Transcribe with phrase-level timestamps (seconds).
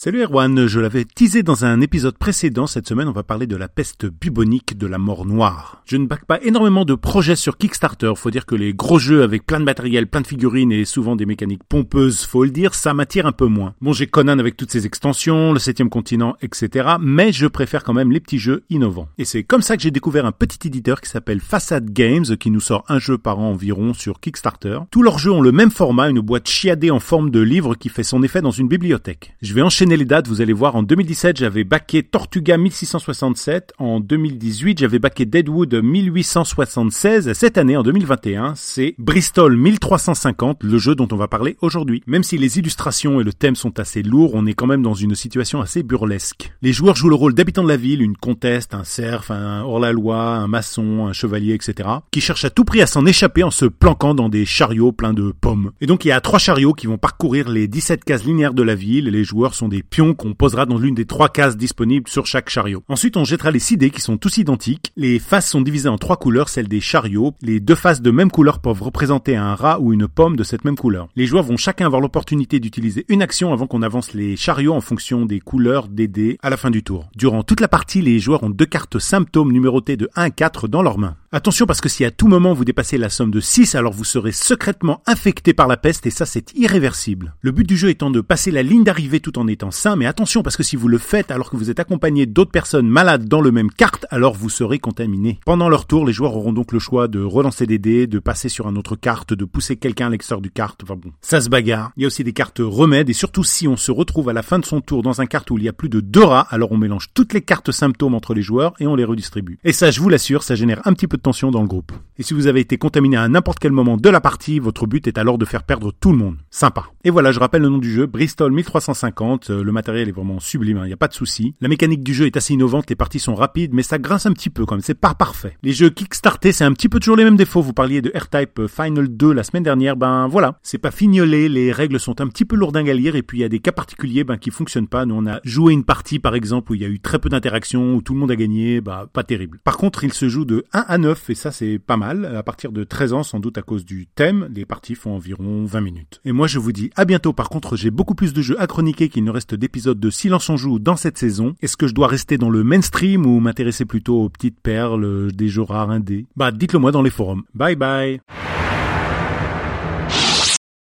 [0.00, 3.56] Salut Erwan, je l'avais teasé dans un épisode précédent, cette semaine on va parler de
[3.56, 5.82] la peste bubonique de la mort noire.
[5.86, 9.24] Je ne back pas énormément de projets sur Kickstarter, faut dire que les gros jeux
[9.24, 12.76] avec plein de matériel, plein de figurines et souvent des mécaniques pompeuses, faut le dire,
[12.76, 13.74] ça m'attire un peu moins.
[13.80, 16.90] Bon j'ai Conan avec toutes ses extensions, le septième continent, etc.
[17.00, 19.08] Mais je préfère quand même les petits jeux innovants.
[19.18, 22.52] Et c'est comme ça que j'ai découvert un petit éditeur qui s'appelle Facade Games, qui
[22.52, 24.78] nous sort un jeu par an environ sur Kickstarter.
[24.92, 27.88] Tous leurs jeux ont le même format, une boîte chiadée en forme de livre qui
[27.88, 29.34] fait son effet dans une bibliothèque.
[29.42, 33.72] Je vais enchaîner les dates, vous allez voir, en 2017, j'avais backé Tortuga 1667.
[33.78, 37.32] En 2018, j'avais backé Deadwood 1876.
[37.32, 42.02] Cette année, en 2021, c'est Bristol 1350, le jeu dont on va parler aujourd'hui.
[42.06, 44.94] Même si les illustrations et le thème sont assez lourds, on est quand même dans
[44.94, 46.52] une situation assez burlesque.
[46.62, 50.36] Les joueurs jouent le rôle d'habitants de la ville, une conteste, un cerf, un hors-la-loi,
[50.36, 53.64] un maçon, un chevalier, etc., qui cherchent à tout prix à s'en échapper en se
[53.66, 55.72] planquant dans des chariots pleins de pommes.
[55.80, 58.62] Et donc il y a trois chariots qui vont parcourir les 17 cases linéaires de
[58.62, 61.56] la ville, et les joueurs sont des pions qu'on posera dans l'une des trois cases
[61.56, 62.82] disponibles sur chaque chariot.
[62.88, 64.92] Ensuite, on jettera les 6 dés qui sont tous identiques.
[64.96, 67.34] Les faces sont divisées en trois couleurs, celles des chariots.
[67.42, 70.64] Les deux faces de même couleur peuvent représenter un rat ou une pomme de cette
[70.64, 71.08] même couleur.
[71.16, 74.80] Les joueurs vont chacun avoir l'opportunité d'utiliser une action avant qu'on avance les chariots en
[74.80, 77.08] fonction des couleurs des dés à la fin du tour.
[77.16, 80.68] Durant toute la partie, les joueurs ont deux cartes symptômes numérotées de 1 à 4
[80.68, 81.16] dans leurs mains.
[81.30, 84.04] Attention parce que si à tout moment vous dépassez la somme de 6, alors vous
[84.04, 87.34] serez secrètement infecté par la peste et ça c'est irréversible.
[87.42, 90.42] Le but du jeu étant de passer la ligne d'arrivée tout en étant mais attention
[90.42, 93.40] parce que si vous le faites alors que vous êtes accompagné d'autres personnes malades dans
[93.40, 95.38] le même carte, alors vous serez contaminé.
[95.44, 98.48] Pendant leur tour, les joueurs auront donc le choix de relancer des dés, de passer
[98.48, 101.48] sur une autre carte, de pousser quelqu'un à l'extérieur du carte, enfin bon, ça se
[101.48, 101.92] bagarre.
[101.96, 104.42] Il y a aussi des cartes remèdes et surtout si on se retrouve à la
[104.42, 106.46] fin de son tour dans un carte où il y a plus de deux rats,
[106.50, 109.58] alors on mélange toutes les cartes symptômes entre les joueurs et on les redistribue.
[109.64, 111.92] Et ça, je vous l'assure, ça génère un petit peu de tension dans le groupe.
[112.18, 115.06] Et si vous avez été contaminé à n'importe quel moment de la partie, votre but
[115.06, 116.36] est alors de faire perdre tout le monde.
[116.50, 116.86] Sympa.
[117.04, 119.50] Et voilà, je rappelle le nom du jeu, Bristol 1350.
[119.58, 121.54] Euh, le matériel est vraiment sublime, il n'y a pas de souci.
[121.60, 124.32] La mécanique du jeu est assez innovante, les parties sont rapides, mais ça grince un
[124.32, 125.56] petit peu quand même, c'est pas parfait.
[125.62, 127.62] Les jeux Kickstarter, c'est un petit peu toujours les mêmes défauts.
[127.62, 131.72] Vous parliez de R-Type Final 2 la semaine dernière, ben voilà, c'est pas fignolé, les
[131.72, 133.72] règles sont un petit peu lourdingues à lire, et puis il y a des cas
[133.72, 135.06] particuliers ben, qui fonctionnent pas.
[135.06, 137.28] Nous, on a joué une partie, par exemple, où il y a eu très peu
[137.28, 139.58] d'interactions, où tout le monde a gagné, bah pas terrible.
[139.64, 142.24] Par contre, il se joue de 1 à 9, et ça c'est pas mal.
[142.24, 145.64] À partir de 13 ans, sans doute à cause du thème, les parties font environ
[145.64, 146.20] 20 minutes.
[146.24, 147.32] Et moi, je vous dis à bientôt.
[147.32, 150.50] Par contre, j'ai beaucoup plus de jeux à chroniquer qu'il ne reste d'épisodes de Silence
[150.50, 151.54] en Joue dans cette saison.
[151.62, 155.48] Est-ce que je dois rester dans le mainstream ou m'intéresser plutôt aux petites perles, des
[155.48, 156.26] jeux rares indés?
[156.36, 157.42] Bah, dites-le moi dans les forums.
[157.54, 158.20] Bye bye